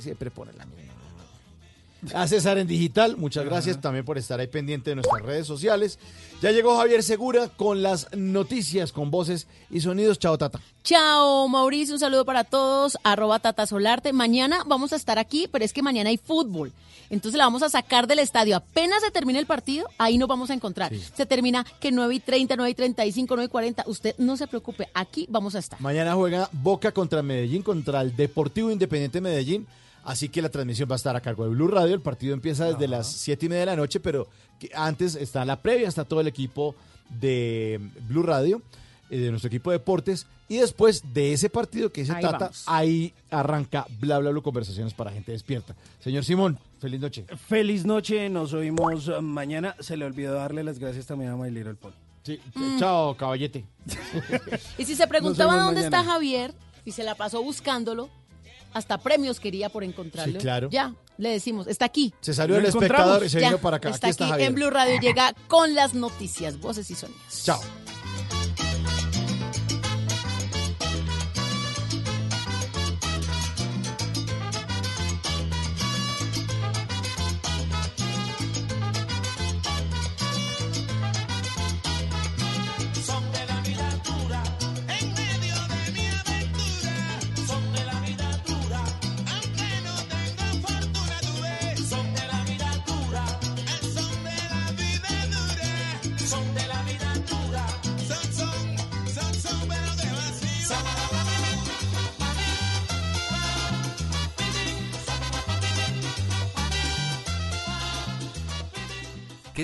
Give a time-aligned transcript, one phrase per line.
[0.00, 0.88] Siempre pone la misma.
[2.14, 5.98] A César en Digital, muchas gracias también por estar ahí pendiente de nuestras redes sociales.
[6.40, 10.20] Ya llegó Javier Segura con las noticias, con voces y sonidos.
[10.20, 10.60] Chao, Tata.
[10.84, 12.96] Chao, Mauricio, un saludo para todos.
[13.02, 14.12] Arroba Tata Solarte.
[14.12, 16.72] Mañana vamos a estar aquí, pero es que mañana hay fútbol.
[17.10, 18.54] Entonces la vamos a sacar del estadio.
[18.54, 20.92] Apenas se termine el partido, ahí nos vamos a encontrar.
[20.94, 23.84] Se termina que 9 y 30, 9 y 35, 9 y 40.
[23.86, 25.80] Usted no se preocupe, aquí vamos a estar.
[25.80, 29.66] Mañana juega Boca contra Medellín, contra el Deportivo Independiente Medellín.
[30.04, 31.94] Así que la transmisión va a estar a cargo de Blue Radio.
[31.94, 34.28] El partido empieza desde las 7 y media de la noche, pero
[34.74, 36.74] antes está la previa, está todo el equipo
[37.20, 38.62] de Blue Radio,
[39.10, 40.26] eh, de nuestro equipo de deportes.
[40.48, 42.64] Y después de ese partido que Ahí Tata, vamos.
[42.66, 45.76] ahí arranca Bla Bla Bla Conversaciones para gente despierta.
[46.00, 47.26] Señor Simón, feliz noche.
[47.48, 49.76] Feliz noche, nos oímos uh, mañana.
[49.80, 51.92] Se le olvidó darle las gracias también a My Little Pony.
[52.22, 52.40] Sí,
[52.78, 53.64] Chao, caballete.
[54.78, 55.98] Y si se preguntaba vemos dónde mañana.
[56.00, 58.08] está Javier y se la pasó buscándolo,
[58.78, 60.34] hasta premios quería por encontrarlo.
[60.34, 60.68] Sí, claro.
[60.70, 62.14] Ya, le decimos, está aquí.
[62.20, 63.90] Se salió Lo el espectador y se Ya, vino para acá.
[63.90, 65.00] Está Aquí aquí en Blue Radio.
[65.00, 67.44] Llega con las noticias, voces y sonidos.
[67.44, 67.60] Chao.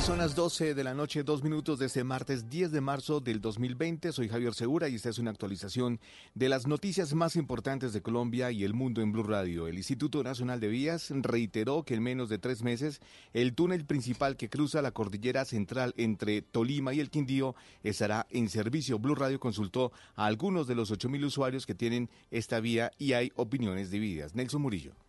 [0.00, 3.40] Son las 12 de la noche, dos minutos de este martes 10 de marzo del
[3.40, 4.12] 2020.
[4.12, 6.00] Soy Javier Segura y esta es una actualización
[6.34, 9.66] de las noticias más importantes de Colombia y el mundo en Blue Radio.
[9.66, 13.00] El Instituto Nacional de Vías reiteró que en menos de tres meses
[13.34, 18.48] el túnel principal que cruza la cordillera central entre Tolima y el Quindío estará en
[18.48, 18.98] servicio.
[18.98, 23.32] Blue Radio consultó a algunos de los 8.000 usuarios que tienen esta vía y hay
[23.36, 24.34] opiniones divididas.
[24.34, 25.07] Nelson Murillo.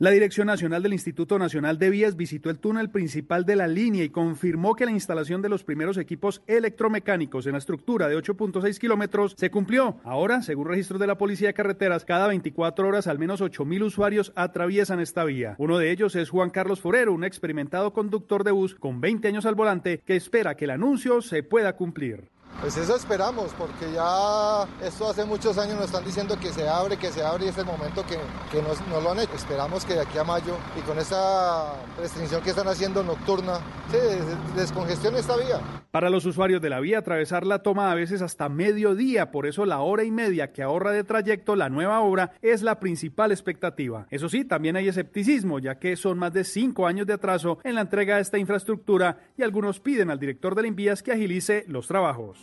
[0.00, 4.02] La Dirección Nacional del Instituto Nacional de Vías visitó el túnel principal de la línea
[4.02, 8.78] y confirmó que la instalación de los primeros equipos electromecánicos en la estructura de 8.6
[8.78, 10.00] kilómetros se cumplió.
[10.02, 14.32] Ahora, según registros de la Policía de Carreteras, cada 24 horas al menos 8.000 usuarios
[14.36, 15.54] atraviesan esta vía.
[15.58, 19.44] Uno de ellos es Juan Carlos Forero, un experimentado conductor de bus con 20 años
[19.44, 22.30] al volante que espera que el anuncio se pueda cumplir.
[22.60, 26.98] Pues eso esperamos, porque ya esto hace muchos años nos están diciendo que se abre,
[26.98, 28.18] que se abre y es el momento que,
[28.52, 29.32] que nos- no, lo han hecho.
[29.34, 33.60] Esperamos que de aquí a mayo y con esa restricción que están haciendo nocturna,
[33.90, 35.58] se des- descongestione esta vía.
[35.90, 39.80] Para los usuarios de la vía, atravesarla toma a veces hasta mediodía, por eso la
[39.80, 44.06] hora y media que ahorra de trayecto la nueva obra es la principal expectativa.
[44.10, 47.74] Eso sí, también hay escepticismo, ya que son más de cinco años de atraso en
[47.74, 51.88] la entrega de esta infraestructura y algunos piden al director de Limvías que agilice los
[51.88, 52.39] trabajos.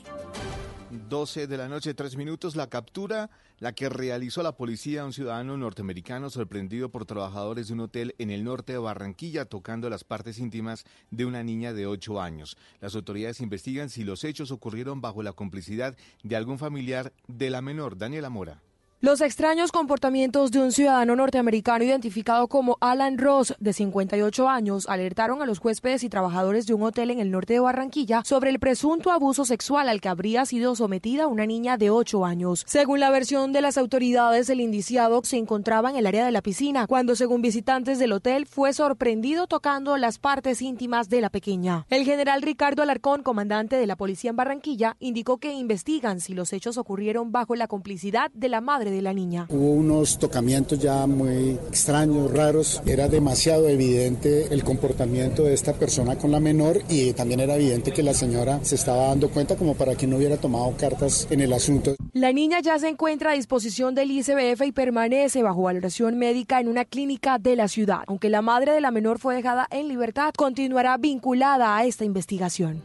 [1.09, 5.13] 12 de la noche, 3 minutos, la captura, la que realizó la policía a un
[5.13, 10.03] ciudadano norteamericano sorprendido por trabajadores de un hotel en el norte de Barranquilla tocando las
[10.03, 12.57] partes íntimas de una niña de 8 años.
[12.81, 17.61] Las autoridades investigan si los hechos ocurrieron bajo la complicidad de algún familiar de la
[17.61, 18.61] menor, Daniela Mora.
[18.99, 25.39] Los extraños comportamientos de un ciudadano norteamericano identificado como Alan Ross, de 58 años, alertaron
[25.39, 28.57] a los huéspedes y trabajadores de un hotel en el norte de Barranquilla sobre el
[28.57, 32.63] presunto abuso sexual al que habría sido sometida una niña de 8 años.
[32.65, 36.41] Según la versión de las autoridades, el indiciado se encontraba en el área de la
[36.41, 41.85] piscina cuando, según visitantes del hotel, fue sorprendido tocando las partes íntimas de la pequeña.
[41.91, 46.51] El general Ricardo Alarcón, comandante de la policía en Barranquilla, indicó que investigan si los
[46.51, 49.47] hechos ocurrieron bajo la complicidad de la madre de la niña.
[49.49, 52.81] Hubo unos tocamientos ya muy extraños, raros.
[52.85, 57.91] Era demasiado evidente el comportamiento de esta persona con la menor y también era evidente
[57.91, 61.41] que la señora se estaba dando cuenta como para que no hubiera tomado cartas en
[61.41, 61.95] el asunto.
[62.13, 66.67] La niña ya se encuentra a disposición del ICBF y permanece bajo valoración médica en
[66.67, 67.99] una clínica de la ciudad.
[68.07, 72.81] Aunque la madre de la menor fue dejada en libertad, continuará vinculada a esta investigación.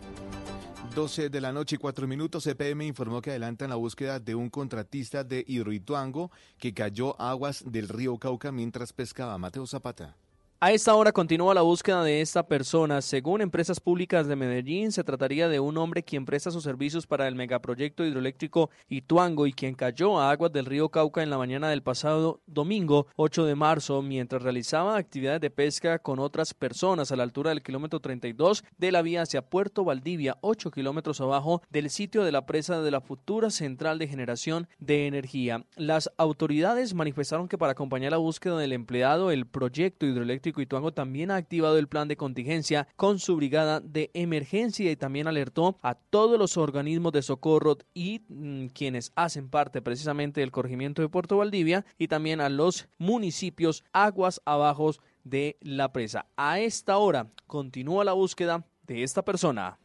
[0.95, 4.51] 12 de la noche y 4 minutos, CPM informó que adelantan la búsqueda de un
[4.51, 9.39] contratista de Hidroituango que cayó aguas del río Cauca mientras pescaba.
[9.39, 10.17] Mateo Zapata.
[10.65, 13.03] A esta hora continúa la búsqueda de esta persona.
[13.03, 17.27] Según empresas públicas de Medellín, se trataría de un hombre quien presta sus servicios para
[17.27, 21.69] el megaproyecto hidroeléctrico Ituango y quien cayó a aguas del río Cauca en la mañana
[21.69, 27.17] del pasado domingo 8 de marzo mientras realizaba actividades de pesca con otras personas a
[27.17, 31.91] la altura del kilómetro 32 de la vía hacia Puerto Valdivia, 8 kilómetros abajo del
[31.91, 35.67] sitio de la presa de la futura central de generación de energía.
[35.75, 41.31] Las autoridades manifestaron que para acompañar la búsqueda del empleado, el proyecto hidroeléctrico Ituango también
[41.31, 45.95] ha activado el plan de contingencia con su brigada de emergencia y también alertó a
[45.95, 51.37] todos los organismos de socorro y mm, quienes hacen parte precisamente del corregimiento de Puerto
[51.37, 54.93] Valdivia y también a los municipios aguas abajo
[55.25, 56.27] de la presa.
[56.37, 59.79] A esta hora continúa la búsqueda de esta persona.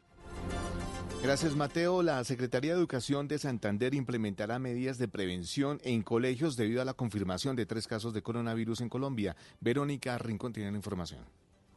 [1.23, 2.03] Gracias, Mateo.
[2.03, 6.93] La Secretaría de Educación de Santander implementará medidas de prevención en colegios debido a la
[6.93, 9.35] confirmación de tres casos de coronavirus en Colombia.
[9.59, 11.25] Verónica Rincón tiene la información.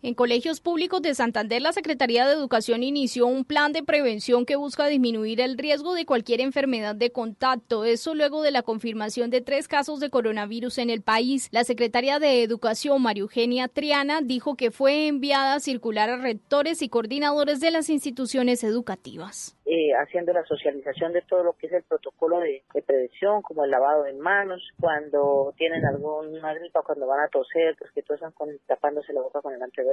[0.03, 4.57] En colegios públicos de Santander, la Secretaría de Educación inició un plan de prevención que
[4.57, 7.85] busca disminuir el riesgo de cualquier enfermedad de contacto.
[7.85, 11.51] Eso luego de la confirmación de tres casos de coronavirus en el país.
[11.53, 16.81] La Secretaria de Educación, María Eugenia Triana, dijo que fue enviada a circular a rectores
[16.81, 19.55] y coordinadores de las instituciones educativas.
[19.73, 23.71] Eh, haciendo la socialización de todo lo que es el protocolo de, prevención, como el
[23.71, 28.49] lavado de manos, cuando tienen alguna gripa, cuando van a toser, pues que están con,
[28.67, 29.90] tapándose la boca con el antebrazo,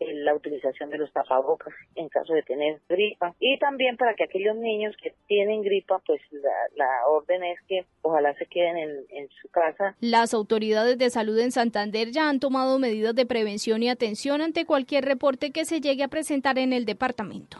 [0.00, 4.56] la utilización de los tapabocas en caso de tener gripa, y también para que aquellos
[4.56, 9.28] niños que tienen gripa, pues la, la orden es que ojalá se queden en, en
[9.40, 9.96] su casa.
[10.00, 14.66] Las autoridades de salud en Santander ya han tomado medidas de prevención y atención ante
[14.66, 17.58] cualquier reporte que se llegue a presentar en el departamento.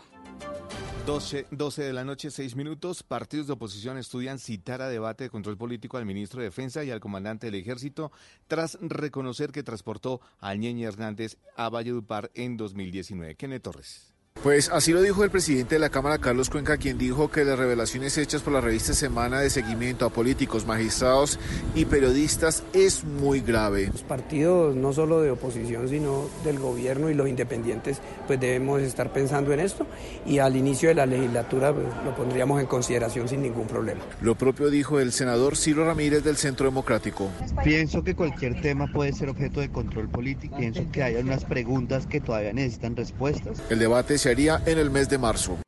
[1.07, 3.03] 12, 12 de la noche, 6 minutos.
[3.03, 6.93] Partidos de oposición estudian citar a debate de control político al ministro de Defensa y
[6.93, 8.13] al comandante del Ejército
[8.47, 13.35] tras reconocer que transportó a Ñeñe Hernández a Valledupar en 2019.
[13.35, 14.12] Kenneth Torres.
[14.43, 17.57] Pues así lo dijo el presidente de la Cámara, Carlos Cuenca, quien dijo que las
[17.57, 21.39] revelaciones hechas por la revista Semana de seguimiento a políticos, magistrados
[21.77, 23.91] y periodistas es muy grave.
[23.93, 29.13] Los partidos, no solo de oposición, sino del gobierno y los independientes, pues debemos estar
[29.13, 29.87] pensando en esto
[30.27, 34.01] y al inicio de la legislatura pues, lo pondríamos en consideración sin ningún problema.
[34.23, 37.31] Lo propio dijo el senador Ciro Ramírez del Centro Democrático.
[37.63, 40.57] Pienso que cualquier tema puede ser objeto de control político.
[40.57, 43.63] Pienso que hay unas preguntas que todavía necesitan respuestas.
[43.71, 45.59] El debate haría en el mes de marzo.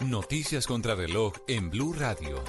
[0.00, 2.42] Noticias contra reloj en Blue Radio.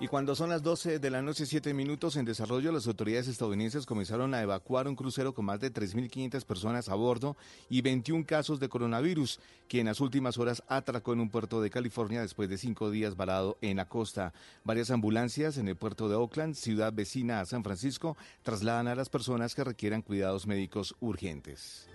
[0.00, 3.86] Y cuando son las 12 de la noche, 7 minutos en desarrollo, las autoridades estadounidenses
[3.86, 7.36] comenzaron a evacuar un crucero con más de 3.500 personas a bordo
[7.70, 9.38] y 21 casos de coronavirus,
[9.68, 13.16] que en las últimas horas atracó en un puerto de California después de cinco días
[13.16, 14.34] varado en la costa.
[14.64, 19.08] Varias ambulancias en el puerto de Oakland, ciudad vecina a San Francisco, trasladan a las
[19.08, 21.86] personas que requieran cuidados médicos urgentes.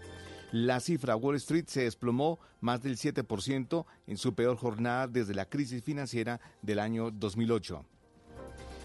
[0.51, 5.45] La cifra Wall Street se desplomó más del 7% en su peor jornada desde la
[5.45, 7.85] crisis financiera del año 2008.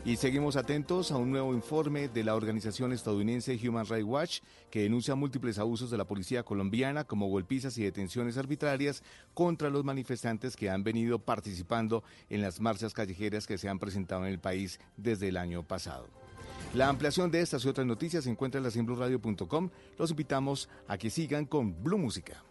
[0.05, 4.40] Y seguimos atentos a un nuevo informe de la organización estadounidense Human Rights Watch
[4.70, 9.02] que denuncia múltiples abusos de la policía colombiana como golpizas y detenciones arbitrarias
[9.32, 14.26] contra los manifestantes que han venido participando en las marchas callejeras que se han presentado
[14.26, 16.24] en el país desde el año pasado.
[16.75, 21.09] La ampliación de estas y otras noticias se encuentra en la Los invitamos a que
[21.09, 22.43] sigan con Blue Música.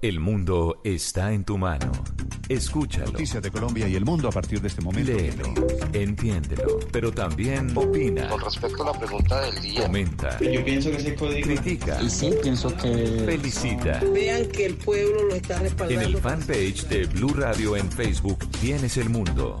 [0.00, 1.92] El mundo está en tu mano.
[2.48, 3.12] Escúchalo.
[3.12, 5.12] Noticias de Colombia y el mundo a partir de este momento.
[5.12, 5.52] Léelo,
[5.92, 8.28] entiéndelo, pero también opina.
[8.28, 9.82] Con respecto a la pregunta del día.
[9.82, 10.38] Comenta.
[10.40, 11.42] Yo pienso que se puede...
[11.42, 12.00] Critica.
[12.00, 13.22] Y sí, pienso que...
[13.26, 14.00] Felicita.
[14.14, 16.00] Vean que el pueblo lo está respaldando.
[16.00, 19.60] En el fanpage de Blue Radio en Facebook tienes el mundo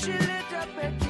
[0.00, 1.09] She lit up again.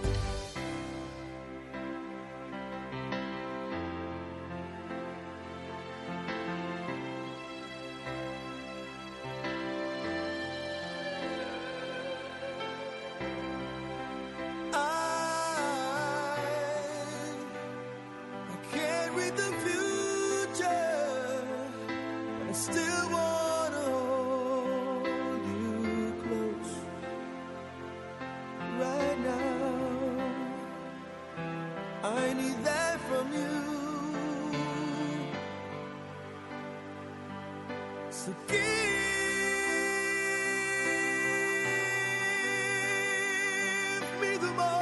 [44.41, 44.80] the most.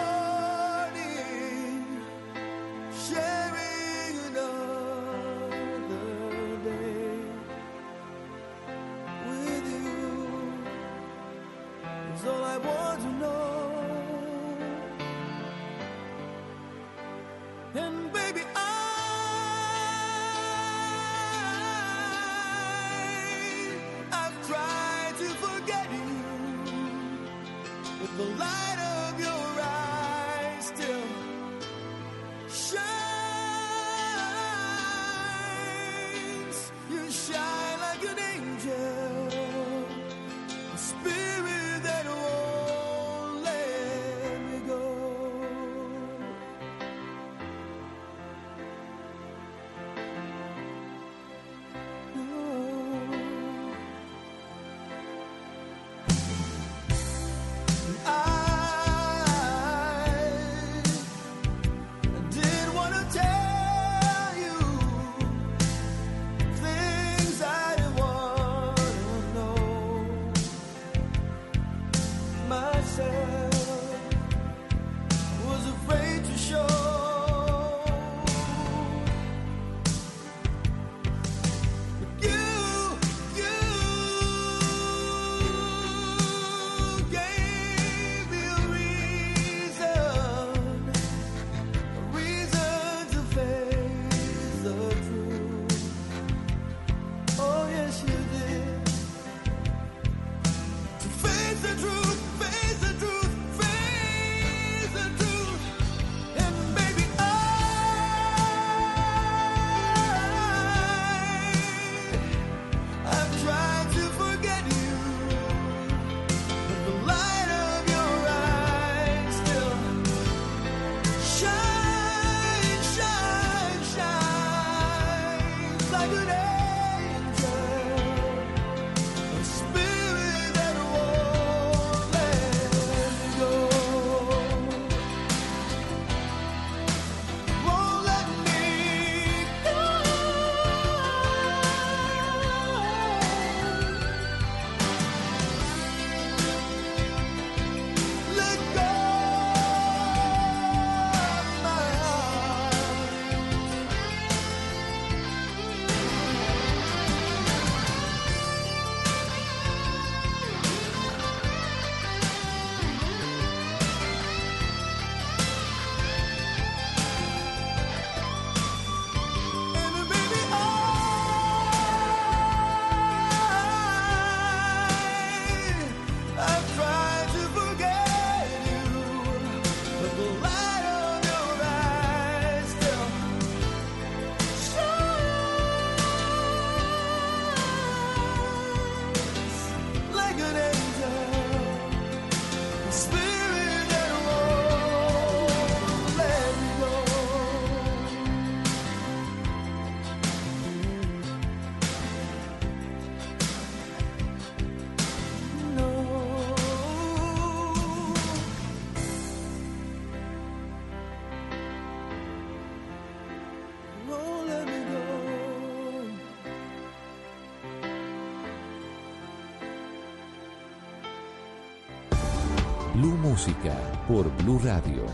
[222.94, 223.76] Blue Música
[224.08, 225.06] por Blue Radio.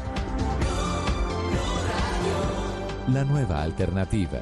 [3.12, 4.40] La nueva alternativa.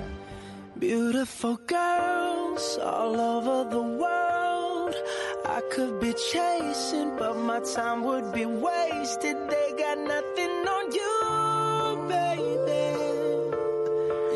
[0.75, 4.95] Beautiful girls all over the world.
[5.45, 9.35] I could be chasing, but my time would be wasted.
[9.49, 12.85] They got nothing on you, baby.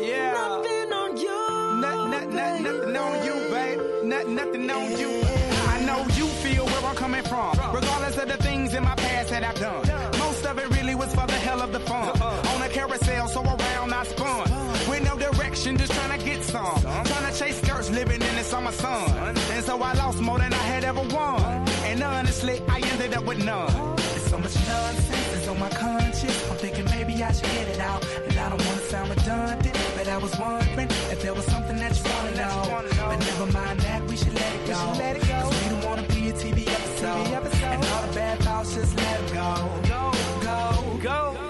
[0.06, 0.32] Yeah.
[0.32, 1.80] Nothing on you.
[1.80, 3.80] Not, not, not, nothing on you, babe.
[4.04, 5.22] Not, nothing on you.
[5.68, 7.52] I know you feel where I'm coming from.
[7.72, 8.36] Regardless of the
[8.68, 10.18] things in my past that I've done.
[10.18, 12.08] Most of it really was for the hell of the fun.
[12.08, 12.54] Uh-uh.
[12.54, 14.50] On a carousel, so around I spun.
[14.88, 16.80] With no direction, just trying to get some.
[16.82, 19.36] Trying to chase skirts, living in the summer sun.
[19.52, 21.42] And so I lost more than I had ever won.
[21.88, 23.96] And honestly, I ended up with none.
[23.96, 26.50] There's so much nonsense that's on my conscience.
[26.50, 28.04] I'm thinking maybe I should get it out.
[28.26, 31.76] And I don't want to sound redundant, but I was wondering if there was something
[31.76, 32.04] that you
[32.38, 32.82] know.
[32.96, 34.74] But never mind that, we should let it go.
[35.26, 37.26] Cause we don't want to be a TV episode.
[37.64, 39.54] And all the bad thoughts, just let it go.
[39.88, 40.12] Go,
[40.42, 41.47] go, go,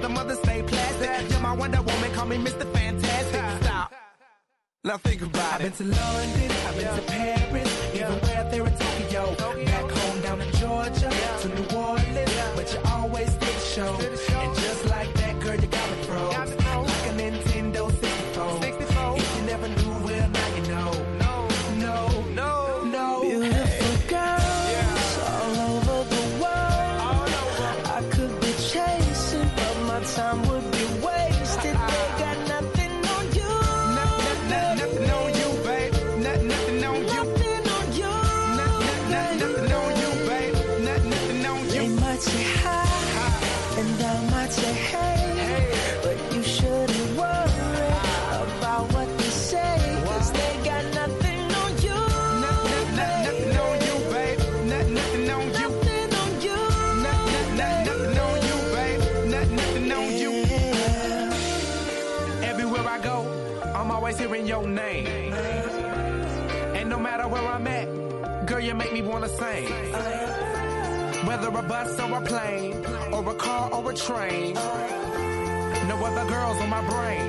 [0.00, 1.30] the mothers stay plastic.
[1.30, 2.70] You're my Wonder Woman, call me Mr.
[2.72, 3.44] Fantastic.
[3.62, 3.92] Stop.
[4.84, 5.66] Now think about it.
[5.66, 9.34] I've been to London, I've been to Paris, even where there in Tokyo.
[9.64, 14.29] Back home down in Georgia, to New Orleans, but you always did show.
[71.50, 74.54] Whether a bus or a plane, or a car or a train.
[75.88, 77.26] No other girls on my brain,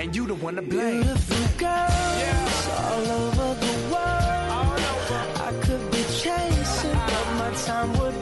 [0.00, 1.02] and you the one to blame.
[1.02, 4.80] Beautiful girls all over the world.
[5.46, 8.21] I could be chasing, but my time would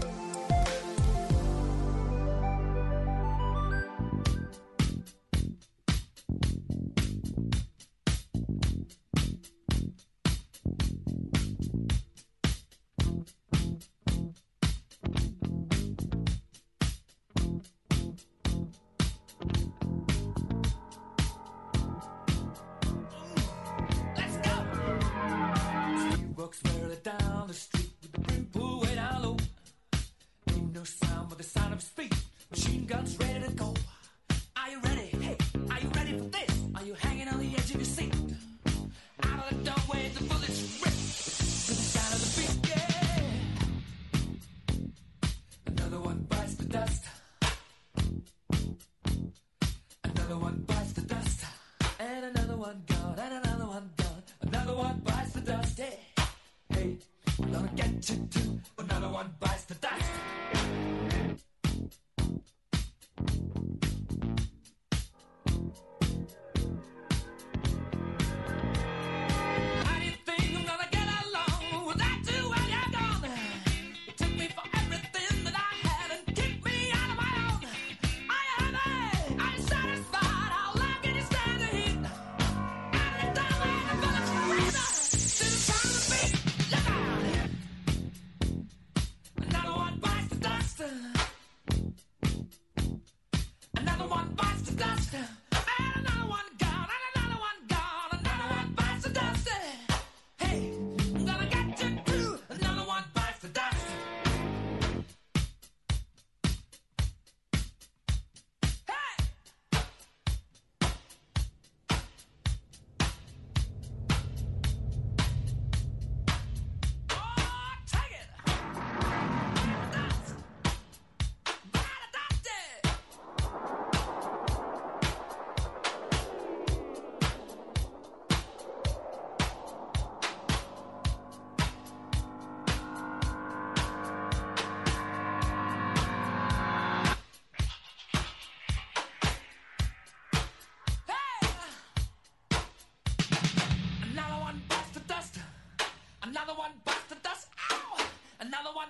[146.51, 147.47] Another one busted us.
[147.71, 148.05] Ow!
[148.41, 148.89] Another one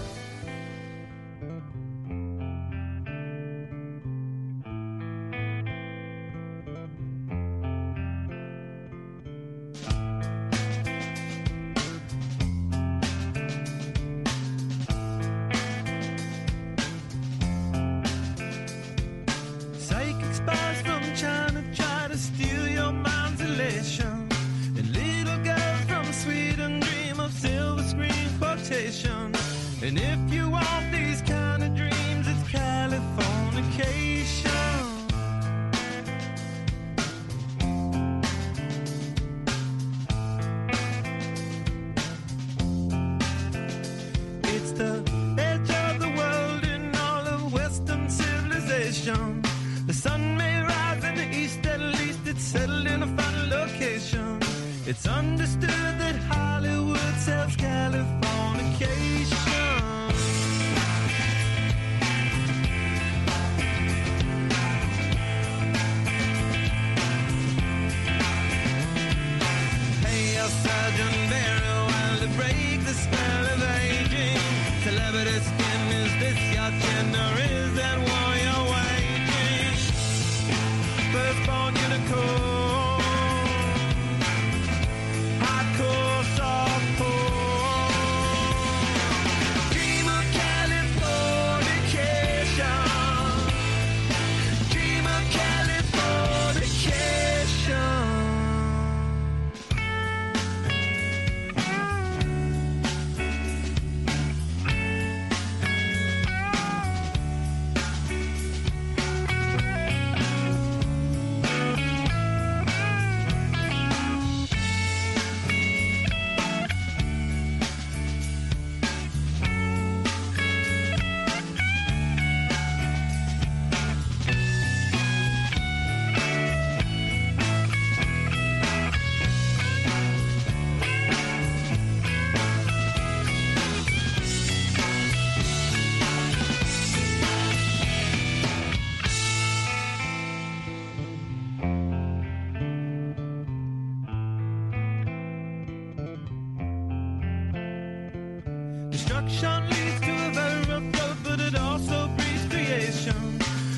[148.91, 153.15] Destruction leads to a very rough road, but it also breeds creation.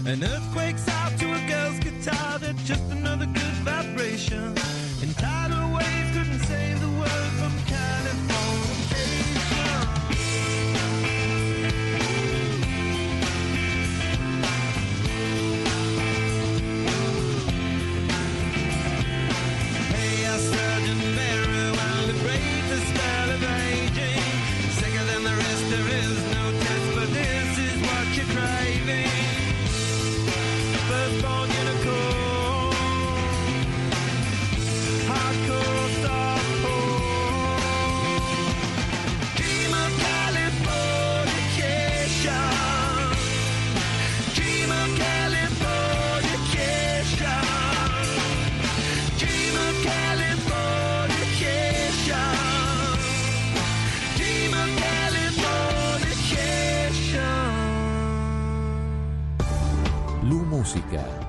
[0.08, 0.93] An earthquake's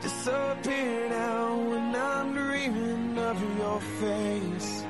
[0.00, 4.89] disappear now when I'm dreaming of your face.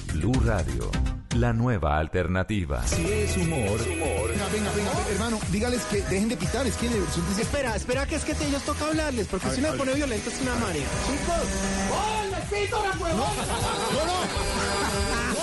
[0.13, 0.91] Blue Radio,
[1.35, 2.85] la nueva alternativa.
[2.85, 3.79] Si es humor.
[3.79, 7.41] Venga, venga, venga, hermano, dígales que dejen de pitar, es que dice.
[7.41, 9.93] Espera, espera, que es que te ellos toca hablarles, porque A si ver, me pone
[9.93, 10.87] violento es una marea.
[11.07, 11.35] Chicos,
[11.91, 13.17] ¡oh, les pito la huevón!
[13.19, 15.40] No, no.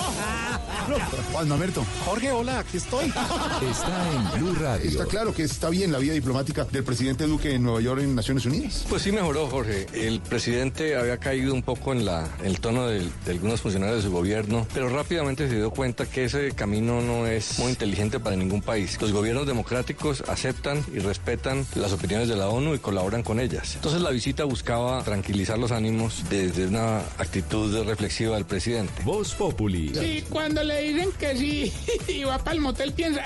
[1.31, 1.85] Juan Mamerto.
[2.05, 3.05] Jorge, hola, aquí estoy.
[3.07, 4.89] Está en Blue Radio.
[4.89, 8.15] Está claro que está bien la vía diplomática del presidente Duque en Nueva York en
[8.15, 8.85] Naciones Unidas.
[8.89, 9.85] Pues sí mejoró, Jorge.
[9.93, 13.97] El presidente había caído un poco en, la, en el tono del- de, algunos funcionarios
[14.03, 18.19] de su gobierno, pero rápidamente se dio cuenta que ese camino no es muy inteligente
[18.19, 18.97] para ningún país.
[19.01, 23.75] Los gobiernos democráticos aceptan y respetan las opiniones de la ONU y colaboran con ellas.
[23.75, 29.03] Entonces la visita buscaba tranquilizar los ánimos desde una actitud reflexiva del presidente.
[29.03, 29.91] Voz Populi.
[29.99, 31.73] Y cuando le dicen que sí
[32.07, 33.21] y va para el motel, piensa,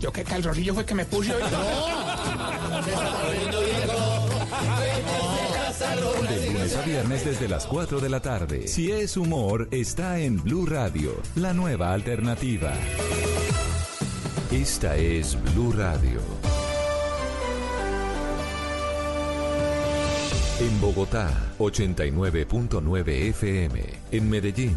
[0.00, 1.42] yo qué calzoncillo fue que me puse hoy.
[6.28, 8.66] De lunes a viernes desde las 4 de la tarde.
[8.66, 12.72] Si es humor, está en Blue Radio, la nueva alternativa.
[14.50, 16.20] Esta es Blue Radio.
[20.58, 23.82] En Bogotá, 89.9 FM.
[24.10, 24.76] En Medellín,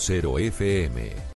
[0.01, 1.21] 96.0 FM.